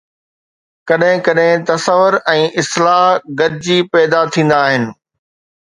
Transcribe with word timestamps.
ڪڏهن 0.91 1.19
ڪڏهن 1.27 1.59
تصور 1.69 2.17
۽ 2.35 2.41
اصطلاح 2.63 3.05
گڏجي 3.43 3.77
پيدا 3.93 4.19
ٿيندا 4.33 4.59
آهن. 4.73 4.83